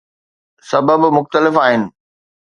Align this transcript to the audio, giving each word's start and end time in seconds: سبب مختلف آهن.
سبب 0.69 0.99
مختلف 1.17 1.55
آهن. 1.67 1.91